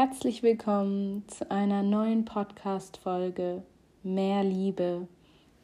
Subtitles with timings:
[0.00, 3.64] Herzlich willkommen zu einer neuen Podcast-Folge
[4.04, 5.08] Mehr Liebe.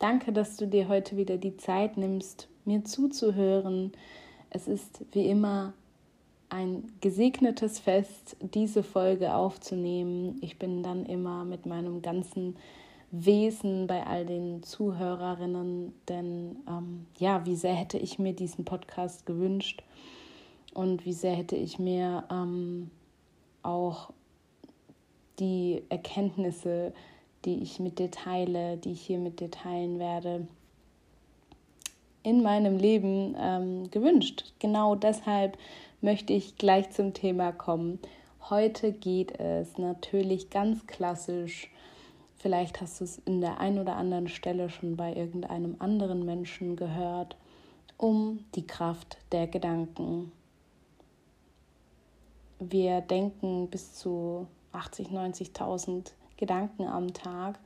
[0.00, 3.92] Danke, dass du dir heute wieder die Zeit nimmst, mir zuzuhören.
[4.50, 5.72] Es ist wie immer
[6.48, 10.36] ein gesegnetes Fest, diese Folge aufzunehmen.
[10.40, 12.56] Ich bin dann immer mit meinem ganzen
[13.12, 19.26] Wesen bei all den Zuhörerinnen, denn ähm, ja, wie sehr hätte ich mir diesen Podcast
[19.26, 19.84] gewünscht
[20.74, 22.90] und wie sehr hätte ich mir ähm,
[23.62, 24.10] auch
[25.38, 26.92] die Erkenntnisse,
[27.44, 30.46] die ich mit dir teile, die ich hier mit dir teilen werde,
[32.22, 34.54] in meinem Leben ähm, gewünscht.
[34.58, 35.58] Genau deshalb
[36.00, 37.98] möchte ich gleich zum Thema kommen.
[38.48, 41.70] Heute geht es natürlich ganz klassisch.
[42.36, 46.76] Vielleicht hast du es in der einen oder anderen Stelle schon bei irgendeinem anderen Menschen
[46.76, 47.36] gehört,
[47.96, 50.32] um die Kraft der Gedanken
[52.70, 57.58] wir denken bis zu 80, 90.000 Gedanken am Tag,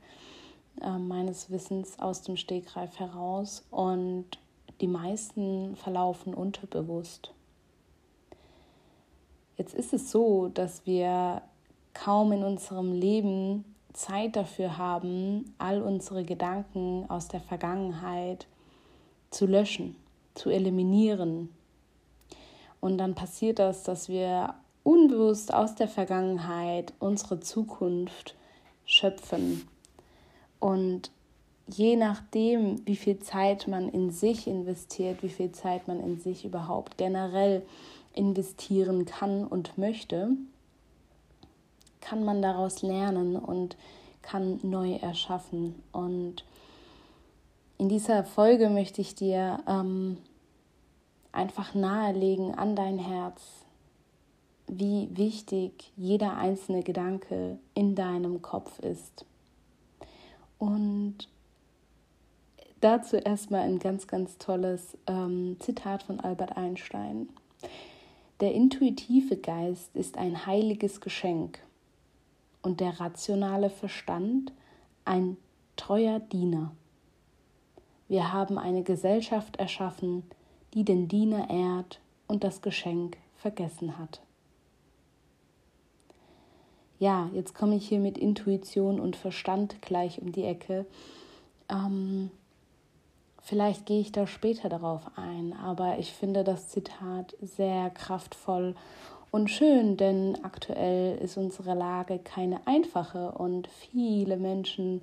[0.81, 3.65] äh, meines Wissens aus dem Stegreif heraus.
[3.71, 4.25] Und
[4.81, 7.33] die meisten verlaufen unterbewusst.
[9.57, 11.41] Jetzt ist es so, dass wir
[11.93, 18.47] kaum in unserem Leben Zeit dafür haben, all unsere Gedanken aus der Vergangenheit
[19.31, 19.95] zu löschen,
[20.35, 21.49] zu eliminieren.
[22.79, 28.35] Und dann passiert das, dass wir unbewusst aus der Vergangenheit unsere Zukunft
[28.85, 29.67] schöpfen.
[30.59, 31.11] Und
[31.67, 36.45] je nachdem, wie viel Zeit man in sich investiert, wie viel Zeit man in sich
[36.45, 37.63] überhaupt generell
[38.13, 40.31] investieren kann und möchte,
[42.01, 43.77] kann man daraus lernen und
[44.21, 45.75] kann neu erschaffen.
[45.91, 46.43] Und
[47.77, 50.17] in dieser Folge möchte ich dir ähm,
[51.31, 53.41] einfach nahelegen an dein Herz,
[54.69, 59.25] wie wichtig jeder einzelne Gedanke in deinem Kopf ist.
[60.59, 61.27] Und
[62.79, 67.29] dazu erstmal ein ganz, ganz tolles ähm, Zitat von Albert Einstein.
[68.39, 71.59] Der intuitive Geist ist ein heiliges Geschenk
[72.61, 74.53] und der rationale Verstand
[75.03, 75.37] ein
[75.75, 76.71] treuer Diener.
[78.07, 80.23] Wir haben eine Gesellschaft erschaffen,
[80.73, 84.21] die den Diener ehrt und das Geschenk vergessen hat
[86.99, 90.85] ja, jetzt komme ich hier mit Intuition und Verstand gleich um die Ecke.
[91.69, 92.29] Ähm,
[93.41, 98.75] vielleicht gehe ich da später darauf ein, aber ich finde das Zitat sehr kraftvoll
[99.31, 105.01] und schön, denn aktuell ist unsere Lage keine einfache und viele Menschen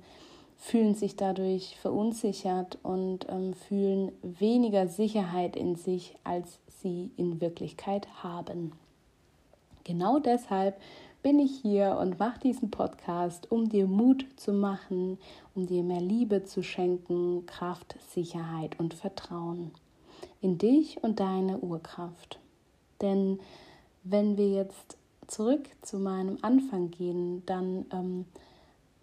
[0.57, 8.07] fühlen sich dadurch verunsichert und ähm, fühlen weniger Sicherheit in sich, als sie in Wirklichkeit
[8.21, 8.73] haben.
[9.83, 10.75] Genau deshalb
[11.23, 15.17] bin ich hier und mache diesen Podcast, um dir Mut zu machen,
[15.55, 19.71] um dir mehr Liebe zu schenken, Kraft, Sicherheit und Vertrauen
[20.41, 22.39] in dich und deine Urkraft.
[23.01, 23.39] Denn
[24.03, 28.25] wenn wir jetzt zurück zu meinem Anfang gehen, dann ähm,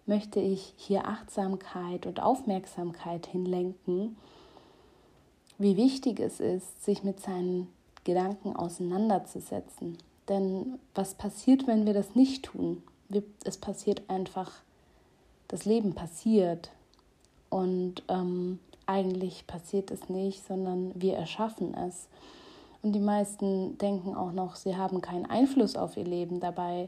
[0.05, 4.17] möchte ich hier Achtsamkeit und Aufmerksamkeit hinlenken,
[5.57, 7.67] wie wichtig es ist, sich mit seinen
[8.03, 9.97] Gedanken auseinanderzusetzen.
[10.29, 12.83] Denn was passiert, wenn wir das nicht tun?
[13.43, 14.51] Es passiert einfach,
[15.47, 16.71] das Leben passiert.
[17.49, 22.07] Und ähm, eigentlich passiert es nicht, sondern wir erschaffen es.
[22.81, 26.39] Und die meisten denken auch noch, sie haben keinen Einfluss auf ihr Leben.
[26.39, 26.87] Dabei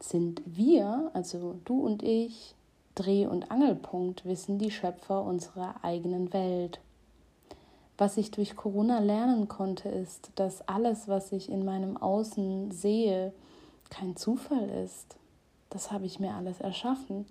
[0.00, 2.54] sind wir, also du und ich,
[2.94, 6.80] Dreh- und Angelpunkt, wissen die Schöpfer unserer eigenen Welt.
[7.96, 13.32] Was ich durch Corona lernen konnte, ist, dass alles, was ich in meinem Außen sehe,
[13.88, 15.16] kein Zufall ist.
[15.70, 17.26] Das habe ich mir alles erschaffen.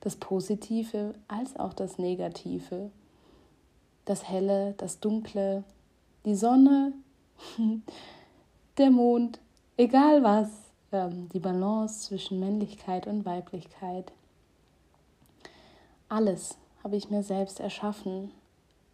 [0.00, 2.90] Das Positive als auch das Negative.
[4.04, 5.64] Das Helle, das Dunkle,
[6.24, 6.92] die Sonne,
[8.78, 9.40] der Mond,
[9.76, 10.48] egal was.
[10.92, 14.12] Ähm, die Balance zwischen Männlichkeit und Weiblichkeit.
[16.08, 18.30] Alles habe ich mir selbst erschaffen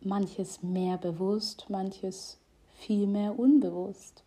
[0.00, 2.38] manches mehr bewusst, manches
[2.78, 4.22] viel mehr unbewusst.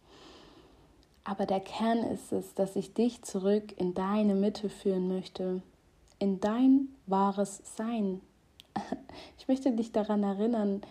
[1.24, 5.62] Aber der Kern ist es, dass ich dich zurück in deine Mitte führen möchte,
[6.20, 8.22] in dein wahres Sein.
[9.38, 10.82] Ich möchte dich daran erinnern,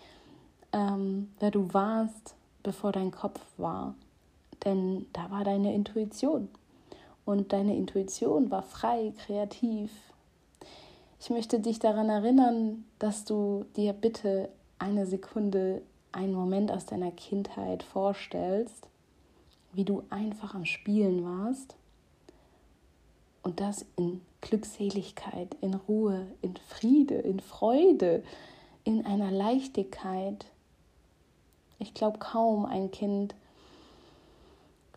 [0.73, 3.95] ähm, wer du warst, bevor dein Kopf war.
[4.63, 6.49] Denn da war deine Intuition.
[7.25, 9.91] Und deine Intuition war frei, kreativ.
[11.19, 15.81] Ich möchte dich daran erinnern, dass du dir bitte eine Sekunde
[16.11, 18.87] einen Moment aus deiner Kindheit vorstellst,
[19.73, 21.75] wie du einfach am Spielen warst
[23.43, 28.23] Und das in Glückseligkeit, in Ruhe, in Friede, in Freude,
[28.85, 30.45] in einer Leichtigkeit.
[31.79, 33.35] Ich glaube kaum ein Kind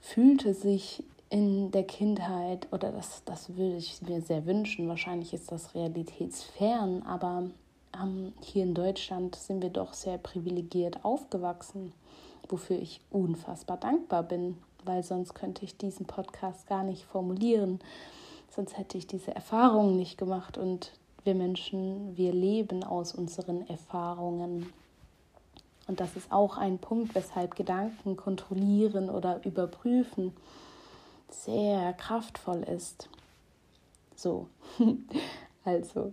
[0.00, 5.50] fühlte sich in der Kindheit, oder das, das würde ich mir sehr wünschen, wahrscheinlich ist
[5.50, 7.50] das realitätsfern, aber
[8.02, 11.92] ähm, hier in Deutschland sind wir doch sehr privilegiert aufgewachsen,
[12.48, 17.80] wofür ich unfassbar dankbar bin, weil sonst könnte ich diesen Podcast gar nicht formulieren,
[18.50, 20.92] sonst hätte ich diese Erfahrungen nicht gemacht und
[21.24, 24.72] wir Menschen, wir leben aus unseren Erfahrungen.
[25.88, 30.32] Und das ist auch ein Punkt, weshalb Gedanken kontrollieren oder überprüfen
[31.28, 33.08] sehr kraftvoll ist.
[34.14, 34.48] So,
[35.64, 36.12] also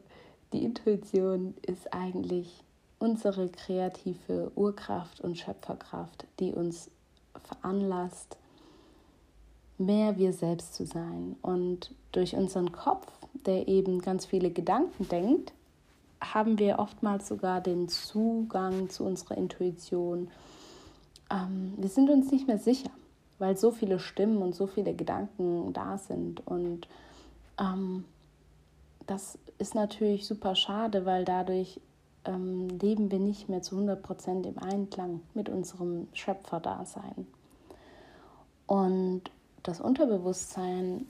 [0.53, 2.63] die Intuition ist eigentlich
[2.99, 6.89] unsere kreative Urkraft und Schöpferkraft, die uns
[7.43, 8.37] veranlasst,
[9.77, 11.35] mehr wir selbst zu sein.
[11.41, 13.11] Und durch unseren Kopf,
[13.45, 15.51] der eben ganz viele Gedanken denkt,
[16.21, 20.29] haben wir oftmals sogar den Zugang zu unserer Intuition.
[21.29, 22.91] Ähm, wir sind uns nicht mehr sicher,
[23.39, 26.45] weil so viele Stimmen und so viele Gedanken da sind.
[26.47, 26.87] Und
[27.59, 28.05] ähm,
[29.07, 31.79] das ist natürlich super schade, weil dadurch
[32.25, 37.27] ähm, leben wir nicht mehr zu 100 Prozent im Einklang mit unserem Schöpferdasein.
[38.65, 39.23] Und
[39.63, 41.05] das Unterbewusstsein,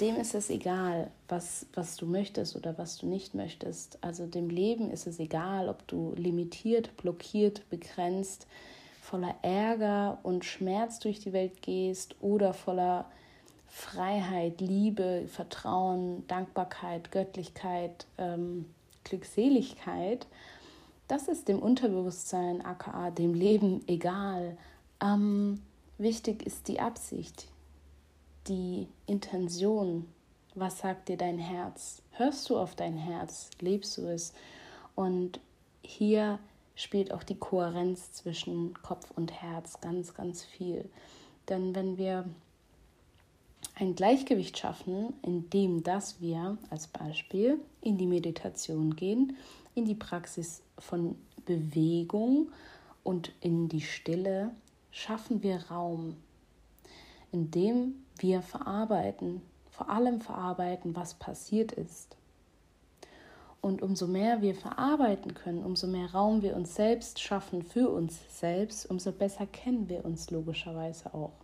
[0.00, 3.98] dem ist es egal, was, was du möchtest oder was du nicht möchtest.
[4.02, 8.46] Also dem Leben ist es egal, ob du limitiert, blockiert, begrenzt,
[9.00, 13.04] voller Ärger und Schmerz durch die Welt gehst oder voller
[13.74, 18.66] Freiheit, Liebe, Vertrauen, Dankbarkeit, Göttlichkeit, ähm,
[19.02, 20.28] Glückseligkeit.
[21.08, 24.56] Das ist dem Unterbewusstsein, aka dem Leben, egal.
[25.02, 25.60] Ähm,
[25.98, 27.48] wichtig ist die Absicht,
[28.46, 30.06] die Intention.
[30.54, 32.00] Was sagt dir dein Herz?
[32.12, 33.50] Hörst du auf dein Herz?
[33.58, 34.34] Lebst du es?
[34.94, 35.40] Und
[35.82, 36.38] hier
[36.76, 40.88] spielt auch die Kohärenz zwischen Kopf und Herz ganz, ganz viel.
[41.48, 42.24] Denn wenn wir
[43.74, 49.36] ein Gleichgewicht schaffen, indem dass wir als Beispiel in die Meditation gehen,
[49.74, 52.50] in die Praxis von Bewegung
[53.02, 54.50] und in die Stille,
[54.90, 56.16] schaffen wir Raum,
[57.32, 62.16] indem wir verarbeiten, vor allem verarbeiten, was passiert ist.
[63.60, 68.20] Und umso mehr wir verarbeiten können, umso mehr Raum wir uns selbst schaffen für uns
[68.28, 71.43] selbst, umso besser kennen wir uns logischerweise auch.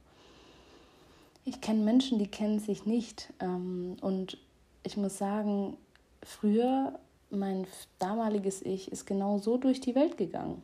[1.44, 3.32] Ich kenne Menschen, die kennen sich nicht.
[3.40, 4.38] Ähm, und
[4.82, 5.76] ich muss sagen,
[6.22, 6.98] früher,
[7.30, 7.66] mein
[7.98, 10.62] damaliges Ich ist genau so durch die Welt gegangen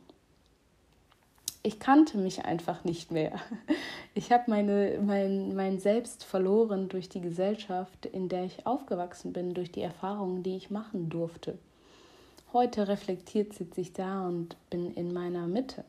[1.67, 3.33] ich kannte mich einfach nicht mehr.
[4.13, 5.05] Ich habe mein,
[5.55, 10.55] mein Selbst verloren durch die Gesellschaft, in der ich aufgewachsen bin, durch die Erfahrungen, die
[10.55, 11.59] ich machen durfte.
[12.51, 15.85] Heute reflektiert sitze ich da und bin in meiner Mitte.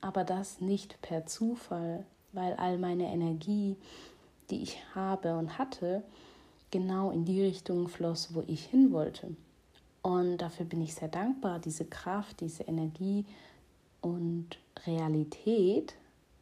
[0.00, 3.76] Aber das nicht per Zufall, weil all meine Energie,
[4.50, 6.02] die ich habe und hatte,
[6.70, 9.34] genau in die Richtung floss, wo ich hin wollte.
[10.02, 13.24] Und dafür bin ich sehr dankbar, diese Kraft, diese Energie
[14.00, 15.94] und Realität,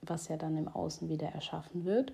[0.03, 2.13] was ja dann im Außen wieder erschaffen wird,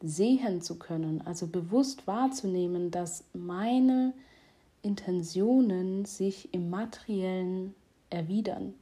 [0.00, 4.12] sehen zu können, also bewusst wahrzunehmen, dass meine
[4.82, 7.74] Intentionen sich im materiellen
[8.10, 8.74] erwidern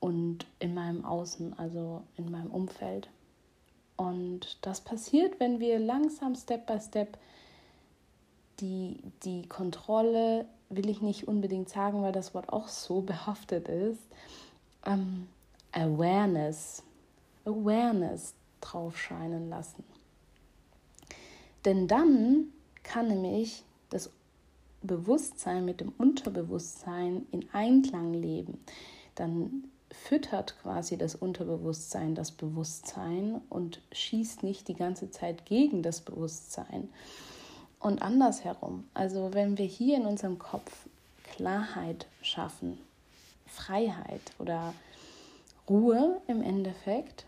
[0.00, 3.08] und in meinem Außen, also in meinem Umfeld.
[3.96, 7.16] Und das passiert, wenn wir langsam Step by Step
[8.60, 14.02] die, die Kontrolle, will ich nicht unbedingt sagen, weil das Wort auch so behaftet ist,
[14.84, 15.28] ähm,
[15.72, 16.82] Awareness,
[17.44, 19.84] Awareness drauf scheinen lassen.
[21.64, 24.10] Denn dann kann nämlich das
[24.82, 28.62] Bewusstsein mit dem Unterbewusstsein in Einklang leben.
[29.16, 29.64] Dann
[30.04, 36.88] füttert quasi das Unterbewusstsein das Bewusstsein und schießt nicht die ganze Zeit gegen das Bewusstsein.
[37.80, 40.86] Und andersherum, also wenn wir hier in unserem Kopf
[41.34, 42.78] Klarheit schaffen,
[43.46, 44.74] Freiheit oder
[45.68, 47.26] Ruhe im Endeffekt,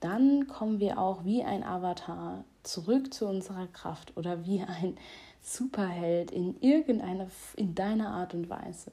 [0.00, 4.96] dann kommen wir auch wie ein Avatar zurück zu unserer Kraft oder wie ein
[5.42, 8.90] Superheld in irgendeiner, in deiner Art und Weise.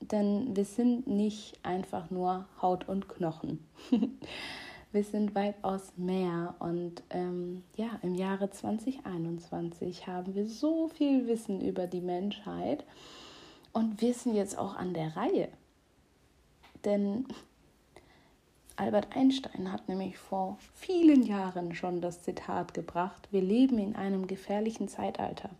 [0.00, 3.64] Denn wir sind nicht einfach nur Haut und Knochen.
[4.92, 6.54] wir sind weitaus mehr.
[6.60, 12.84] Und ähm, ja, im Jahre 2021 haben wir so viel Wissen über die Menschheit
[13.72, 15.48] und wir sind jetzt auch an der Reihe.
[16.84, 17.26] Denn
[18.76, 24.26] Albert Einstein hat nämlich vor vielen Jahren schon das Zitat gebracht, wir leben in einem
[24.26, 25.50] gefährlichen Zeitalter.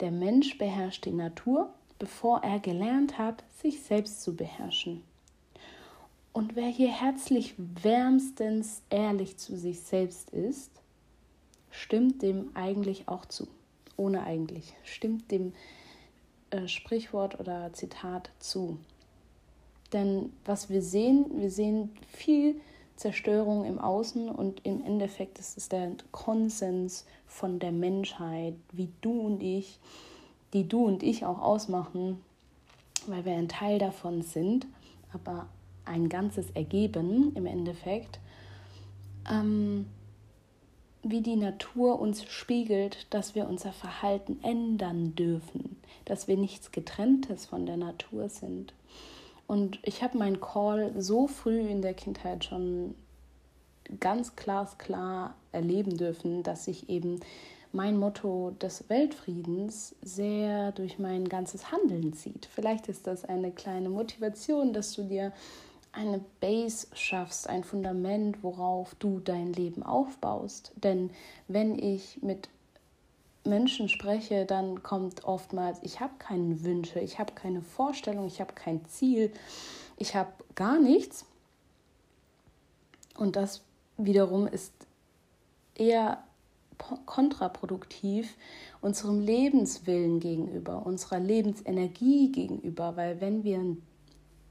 [0.00, 5.04] Der Mensch beherrscht die Natur, bevor er gelernt hat, sich selbst zu beherrschen.
[6.32, 10.70] Und wer hier herzlich wärmstens ehrlich zu sich selbst ist,
[11.70, 13.46] stimmt dem eigentlich auch zu.
[13.96, 14.74] Ohne eigentlich.
[14.82, 15.52] Stimmt dem
[16.50, 18.78] äh, Sprichwort oder Zitat zu.
[19.92, 22.60] Denn was wir sehen, wir sehen viel
[22.96, 29.20] Zerstörung im Außen und im Endeffekt ist es der Konsens von der Menschheit, wie du
[29.20, 29.78] und ich,
[30.52, 32.20] die du und ich auch ausmachen,
[33.06, 34.66] weil wir ein Teil davon sind,
[35.12, 35.46] aber
[35.84, 38.20] ein ganzes ergeben im Endeffekt,
[39.30, 39.86] ähm,
[41.02, 47.46] wie die Natur uns spiegelt, dass wir unser Verhalten ändern dürfen, dass wir nichts getrenntes
[47.46, 48.74] von der Natur sind.
[49.46, 52.94] Und ich habe meinen Call so früh in der Kindheit schon
[53.98, 57.20] ganz glasklar erleben dürfen, dass ich eben
[57.72, 62.46] mein Motto des Weltfriedens sehr durch mein ganzes Handeln zieht.
[62.46, 65.32] Vielleicht ist das eine kleine Motivation, dass du dir
[65.92, 70.72] eine Base schaffst, ein Fundament, worauf du dein Leben aufbaust.
[70.76, 71.10] Denn
[71.48, 72.48] wenn ich mit
[73.44, 78.52] Menschen spreche, dann kommt oftmals, ich habe keine Wünsche, ich habe keine Vorstellung, ich habe
[78.54, 79.32] kein Ziel,
[79.96, 81.24] ich habe gar nichts.
[83.16, 83.62] Und das
[83.96, 84.72] wiederum ist
[85.74, 86.22] eher
[87.06, 88.36] kontraproduktiv
[88.80, 93.82] unserem Lebenswillen gegenüber, unserer Lebensenergie gegenüber, weil wenn wir ein,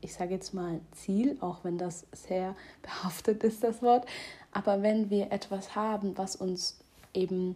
[0.01, 4.05] ich sage jetzt mal Ziel, auch wenn das sehr behaftet ist, das Wort,
[4.51, 6.79] aber wenn wir etwas haben, was uns
[7.13, 7.55] eben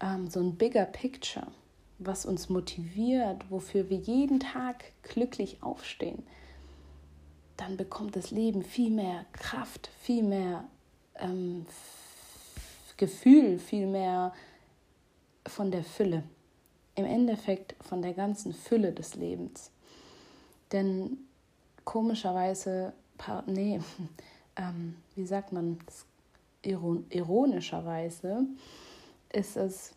[0.00, 1.46] ähm, so ein bigger picture,
[1.98, 6.22] was uns motiviert, wofür wir jeden Tag glücklich aufstehen,
[7.56, 10.64] dann bekommt das Leben viel mehr Kraft, viel mehr
[11.18, 11.66] ähm,
[12.96, 14.32] Gefühl, viel mehr
[15.46, 16.24] von der Fülle.
[16.94, 19.70] Im Endeffekt von der ganzen Fülle des Lebens.
[20.72, 21.18] Denn
[21.84, 22.92] komischerweise,
[23.46, 23.80] nee,
[24.56, 25.78] ähm, wie sagt man,
[26.62, 28.46] ironischerweise
[29.32, 29.94] ist es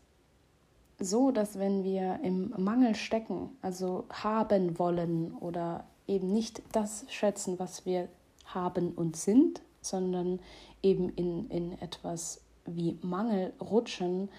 [1.00, 7.60] so, dass wenn wir im Mangel stecken, also haben wollen oder eben nicht das schätzen,
[7.60, 8.08] was wir
[8.46, 10.40] haben und sind, sondern
[10.82, 14.30] eben in, in etwas wie Mangel rutschen,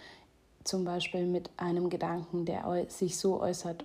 [0.64, 3.84] zum Beispiel mit einem Gedanken, der sich so äußert,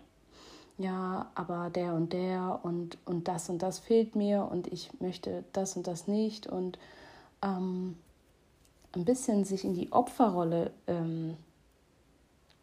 [0.77, 5.43] ja, aber der und der und, und das und das fehlt mir und ich möchte
[5.53, 6.79] das und das nicht und
[7.43, 7.97] ähm,
[8.93, 11.37] ein bisschen sich in die Opferrolle ähm,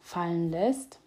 [0.00, 0.98] fallen lässt,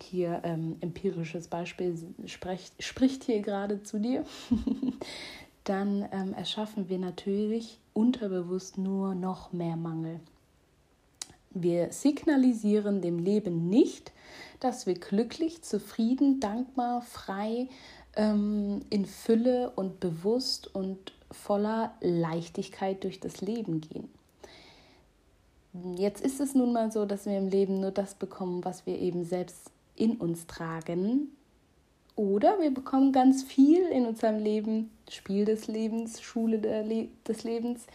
[0.00, 4.24] hier ähm, empirisches Beispiel spricht, spricht hier gerade zu dir,
[5.68, 10.20] dann ähm, erschaffen wir natürlich unterbewusst nur noch mehr Mangel.
[11.50, 14.12] Wir signalisieren dem Leben nicht,
[14.60, 17.68] dass wir glücklich, zufrieden, dankbar, frei,
[18.14, 24.08] ähm, in Fülle und bewusst und voller Leichtigkeit durch das Leben gehen.
[25.96, 28.98] Jetzt ist es nun mal so, dass wir im Leben nur das bekommen, was wir
[28.98, 31.35] eben selbst in uns tragen.
[32.16, 37.86] Oder wir bekommen ganz viel in unserem Leben, Spiel des Lebens, Schule des Lebens,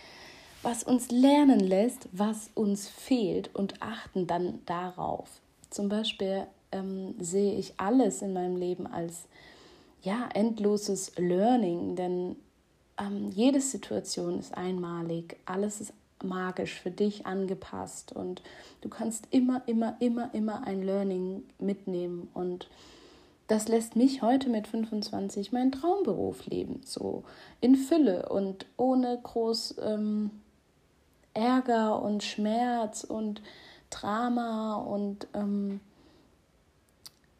[0.61, 5.27] was uns lernen lässt, was uns fehlt und achten dann darauf.
[5.71, 9.23] Zum Beispiel ähm, sehe ich alles in meinem Leben als
[10.03, 12.35] ja endloses Learning, denn
[12.99, 18.43] ähm, jede Situation ist einmalig, alles ist magisch für dich angepasst und
[18.81, 22.67] du kannst immer, immer, immer, immer ein Learning mitnehmen und
[23.51, 27.25] das lässt mich heute mit 25 meinen Traumberuf leben, so
[27.59, 30.31] in Fülle und ohne groß ähm,
[31.33, 33.41] Ärger und Schmerz und
[33.89, 35.81] Drama und ähm,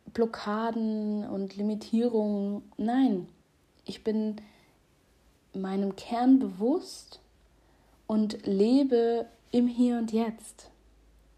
[0.08, 2.70] Blockaden und Limitierungen.
[2.76, 3.30] Nein,
[3.86, 4.36] ich bin
[5.54, 7.22] meinem Kern bewusst
[8.06, 10.72] und lebe im Hier und Jetzt.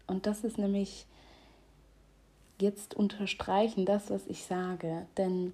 [0.08, 1.06] Und das ist nämlich
[2.60, 5.06] jetzt unterstreichen, das, was ich sage.
[5.16, 5.52] Denn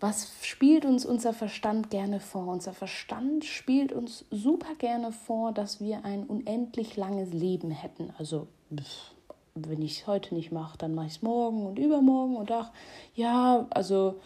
[0.00, 2.48] was spielt uns unser Verstand gerne vor?
[2.48, 8.12] Unser Verstand spielt uns super gerne vor, dass wir ein unendlich langes Leben hätten.
[8.18, 8.48] Also,
[9.54, 12.72] wenn ich es heute nicht mache, dann mache ich es morgen und übermorgen und ach,
[13.14, 14.18] ja, also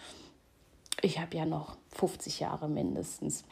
[1.02, 3.44] ich habe ja noch 50 Jahre mindestens.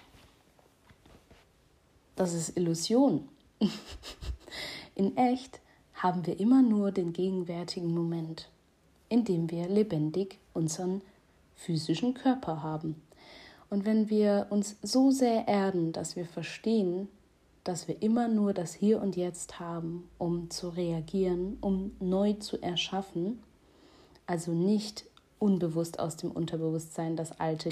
[2.17, 3.29] Das ist Illusion.
[4.95, 5.61] In echt
[6.05, 8.51] haben wir immer nur den gegenwärtigen Moment,
[9.09, 11.01] in dem wir lebendig unseren
[11.57, 13.03] physischen Körper haben.
[13.71, 17.09] Und wenn wir uns so sehr erden, dass wir verstehen,
[17.65, 22.61] dass wir immer nur das Hier und Jetzt haben, um zu reagieren, um neu zu
[22.61, 23.43] erschaffen,
[24.27, 25.07] also nicht
[25.39, 27.71] unbewusst aus dem Unterbewusstsein das alte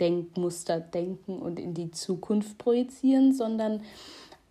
[0.00, 3.82] Denkmuster denken und in die Zukunft projizieren, sondern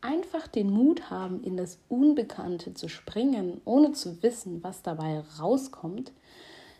[0.03, 6.11] einfach den Mut haben, in das Unbekannte zu springen, ohne zu wissen, was dabei rauskommt,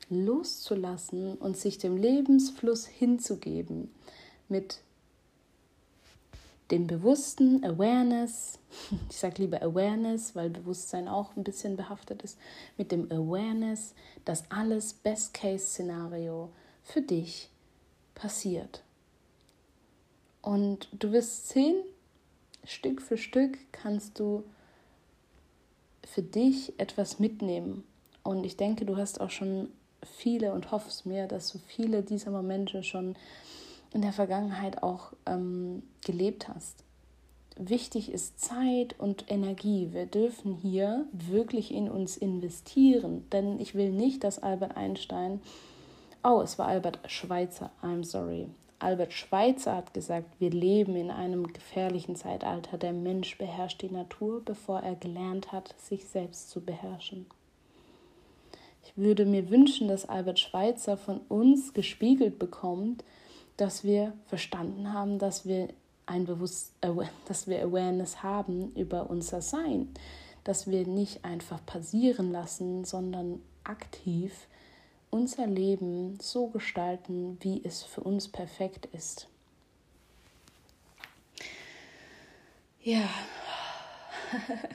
[0.09, 3.89] loszulassen und sich dem Lebensfluss hinzugeben
[4.49, 4.81] mit
[6.69, 8.59] dem bewussten Awareness,
[9.09, 12.37] ich sage lieber Awareness, weil Bewusstsein auch ein bisschen behaftet ist,
[12.77, 13.93] mit dem Awareness,
[14.25, 16.49] dass alles Best-Case-Szenario
[16.83, 17.49] für dich
[18.15, 18.83] passiert.
[20.41, 21.75] Und du wirst sehen,
[22.65, 24.43] Stück für Stück kannst du
[26.05, 27.83] für dich etwas mitnehmen.
[28.23, 29.69] Und ich denke, du hast auch schon
[30.03, 33.15] viele und hoffst mir, dass du viele dieser Momente schon
[33.93, 36.83] in der Vergangenheit auch ähm, gelebt hast.
[37.55, 39.89] Wichtig ist Zeit und Energie.
[39.91, 45.39] Wir dürfen hier wirklich in uns investieren, denn ich will nicht, dass Albert Einstein,
[46.23, 48.47] oh, es war Albert Schweitzer, I'm sorry,
[48.83, 52.77] Albert Schweitzer hat gesagt, wir leben in einem gefährlichen Zeitalter.
[52.77, 57.25] Der Mensch beherrscht die Natur, bevor er gelernt hat, sich selbst zu beherrschen.
[58.83, 63.05] Ich würde mir wünschen, dass Albert Schweitzer von uns gespiegelt bekommt,
[63.55, 65.69] dass wir verstanden haben, dass wir
[66.05, 66.73] ein Bewusst
[67.27, 69.87] dass wir Awareness haben über unser Sein,
[70.43, 74.47] dass wir nicht einfach passieren lassen, sondern aktiv
[75.13, 79.27] unser Leben so gestalten, wie es für uns perfekt ist.
[82.81, 83.07] Ja,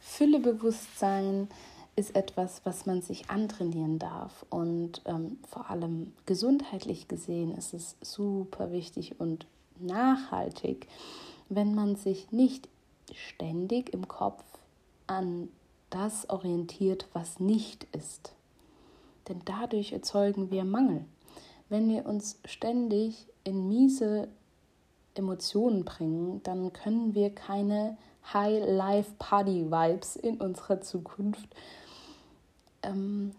[0.00, 1.48] Füllebewusstsein
[1.96, 4.44] ist etwas, was man sich antrainieren darf.
[4.50, 9.46] Und ähm, vor allem gesundheitlich gesehen ist es super wichtig und
[9.80, 10.86] nachhaltig,
[11.48, 12.68] wenn man sich nicht
[13.14, 14.44] ständig im Kopf
[15.06, 15.48] an
[15.88, 18.34] das orientiert, was nicht ist
[19.28, 21.04] denn dadurch erzeugen wir Mangel.
[21.68, 24.28] Wenn wir uns ständig in miese
[25.14, 27.96] Emotionen bringen, dann können wir keine
[28.32, 31.48] High-Life-Party-Vibes in unserer Zukunft
[32.82, 33.32] ähm,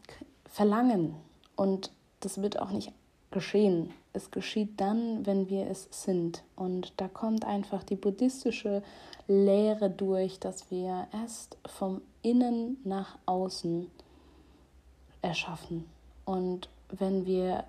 [0.49, 1.15] verlangen.
[1.55, 2.91] Und das wird auch nicht
[3.31, 3.91] geschehen.
[4.13, 6.43] Es geschieht dann, wenn wir es sind.
[6.55, 8.81] Und da kommt einfach die buddhistische
[9.27, 13.89] Lehre durch, dass wir erst vom Innen nach außen
[15.25, 15.85] erschaffen.
[16.23, 17.65] Und wenn wir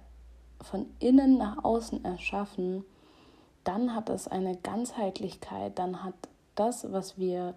[0.61, 2.85] von innen nach außen erschaffen,
[3.64, 6.14] dann hat das eine Ganzheitlichkeit, dann hat
[6.55, 7.55] das, was wir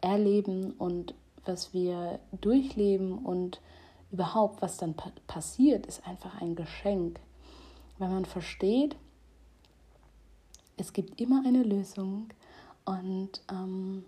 [0.00, 3.60] erleben und was wir durchleben und
[4.10, 4.94] überhaupt, was dann
[5.26, 7.20] passiert, ist einfach ein Geschenk.
[7.98, 8.96] Wenn man versteht,
[10.76, 12.28] es gibt immer eine Lösung
[12.84, 14.04] und ähm,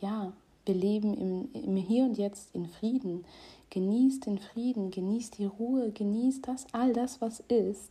[0.00, 0.32] ja,
[0.68, 3.24] wir leben im, im Hier und Jetzt in Frieden.
[3.70, 7.90] Genießt den Frieden, genießt die Ruhe, genießt das, all das, was ist.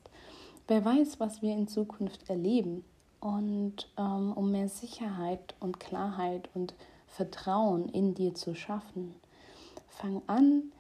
[0.68, 2.86] Wer weiß, was wir in Zukunft erleben.
[3.20, 6.74] Und ähm, um mehr Sicherheit und Klarheit und
[7.08, 9.16] Vertrauen in dir zu schaffen,
[9.88, 10.72] fang an,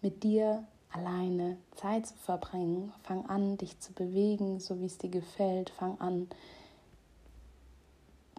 [0.00, 2.92] mit dir alleine Zeit zu verbringen.
[3.02, 5.70] Fang an, dich zu bewegen, so wie es dir gefällt.
[5.70, 6.28] Fang an,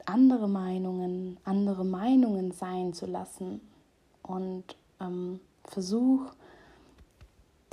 [0.08, 3.62] andere Meinungen, andere Meinungen sein zu lassen
[4.24, 4.64] und
[5.02, 6.22] ähm, versuch,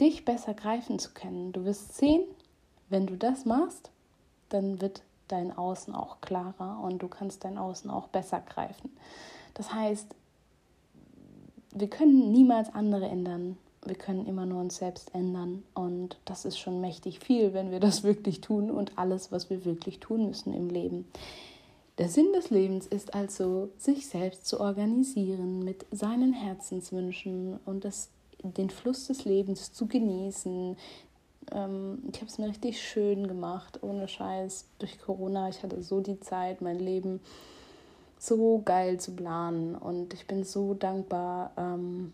[0.01, 1.53] dich besser greifen zu können.
[1.53, 2.25] Du wirst sehen,
[2.88, 3.90] wenn du das machst,
[4.49, 8.90] dann wird dein Außen auch klarer und du kannst dein Außen auch besser greifen.
[9.55, 10.14] Das heißt,
[11.73, 13.57] wir können niemals andere ändern.
[13.85, 15.62] Wir können immer nur uns selbst ändern.
[15.75, 19.64] Und das ist schon mächtig viel, wenn wir das wirklich tun und alles, was wir
[19.64, 21.07] wirklich tun müssen im Leben.
[21.98, 28.09] Der Sinn des Lebens ist also, sich selbst zu organisieren mit seinen Herzenswünschen und das,
[28.42, 30.76] den Fluss des Lebens zu genießen.
[31.52, 35.48] Ähm, ich habe es mir richtig schön gemacht, ohne Scheiß, durch Corona.
[35.48, 37.20] Ich hatte so die Zeit, mein Leben
[38.18, 41.52] so geil zu planen und ich bin so dankbar.
[41.57, 42.12] Ähm,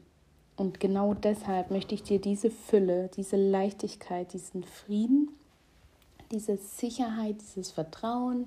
[0.57, 5.31] und genau deshalb möchte ich dir diese Fülle, diese Leichtigkeit, diesen Frieden,
[6.31, 8.47] diese Sicherheit, dieses Vertrauen,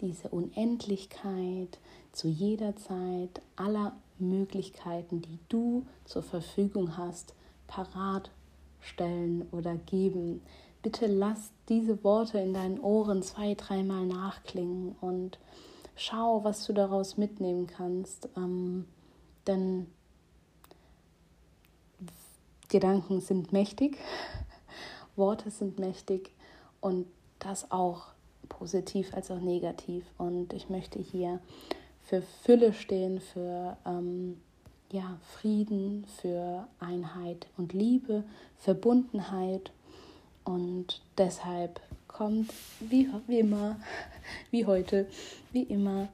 [0.00, 1.78] diese Unendlichkeit
[2.12, 7.34] zu jeder Zeit aller Möglichkeiten, die du zur Verfügung hast,
[7.66, 8.30] parat
[8.80, 10.40] stellen oder geben.
[10.82, 15.38] Bitte lass diese Worte in deinen Ohren zwei, dreimal nachklingen und
[15.96, 18.28] schau, was du daraus mitnehmen kannst.
[18.36, 18.86] Ähm,
[19.46, 19.86] denn
[22.68, 23.98] Gedanken sind mächtig,
[25.16, 26.30] Worte sind mächtig
[26.80, 27.06] und
[27.38, 28.08] das auch
[28.58, 30.04] positiv als auch negativ.
[30.18, 31.40] Und ich möchte hier
[32.02, 34.40] für Fülle stehen, für ähm,
[34.90, 38.24] ja, Frieden, für Einheit und Liebe,
[38.56, 39.72] Verbundenheit.
[40.44, 43.76] Und deshalb kommt wie, wie immer,
[44.50, 45.06] wie heute,
[45.52, 46.08] wie immer,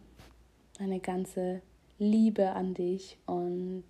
[0.79, 1.63] eine ganze
[1.99, 3.85] Liebe an dich und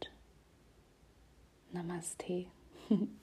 [1.72, 2.46] Namaste.